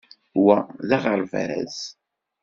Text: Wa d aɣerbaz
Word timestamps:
Wa 0.43 0.57
d 0.87 0.89
aɣerbaz 0.97 1.77